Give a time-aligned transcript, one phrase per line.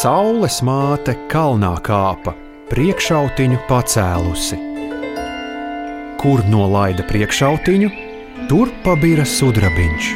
[0.00, 2.32] Saules māte kalnā kāpa,
[2.66, 4.58] priekšautiņu pacēlusi.
[6.18, 7.90] Kur nolaida priekšautiņu,
[8.50, 10.08] tur pabira sudrabiņš.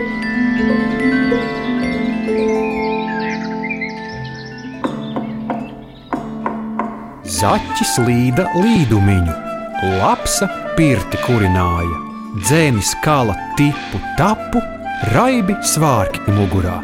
[7.39, 9.39] Zaķis līda līdumiņu,
[10.01, 14.63] lapsa pirti kurināja, dzēnis kala tipu tapu,
[15.15, 16.81] raibi svārki mugurā.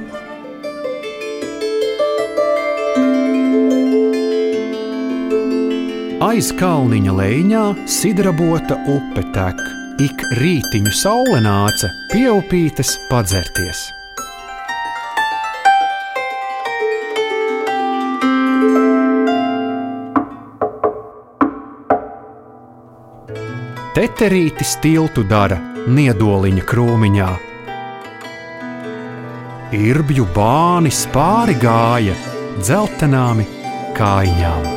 [6.30, 9.62] Aiz kalniņa leņķā sidrabota upe tek,
[10.04, 13.88] ik rītiņu saule nāca pieupītes padzerties.
[23.90, 25.56] Teterītis tiltu dara
[25.90, 27.30] niedoliņa krūmiņā.
[29.74, 32.14] Irbju bāni spāri gāja
[32.60, 33.48] dzeltenāmi
[33.98, 34.68] kājām.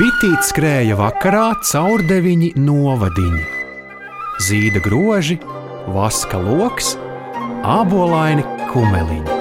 [0.00, 3.48] Bitīt skrēja vakarā caurdeviņi novadiņi.
[4.48, 5.42] Zīda groži,
[5.92, 6.96] vaska loks,
[7.66, 9.34] ābolaini kumeliņi.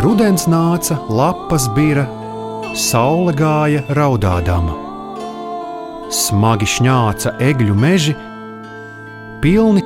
[0.00, 2.06] Rudens nāca, lapas bija,
[2.78, 4.76] saule gāja raudādama.
[6.14, 8.14] Smagi šņāca egļu meži,
[9.42, 9.82] pilni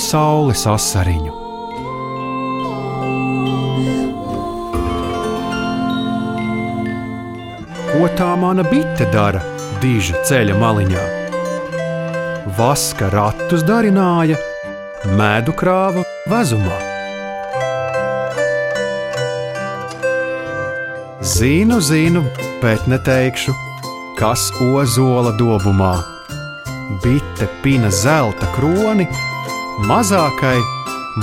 [0.00, 1.34] saules asariņu.
[7.90, 9.42] Ko tā mana bite dara
[9.82, 11.23] diža ceļa maliņā?
[12.44, 14.36] Vaska ratus darināja,
[15.16, 16.76] medu krāva vezumā.
[21.24, 22.26] Zinu, zinu,
[22.60, 23.56] bet neteikšu,
[24.20, 25.94] kas ozola dobumā.
[27.00, 29.08] Bite pina zelta kroni
[29.88, 30.58] mazākai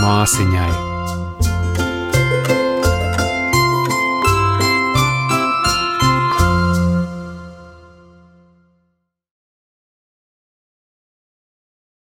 [0.02, 0.91] māsiņai.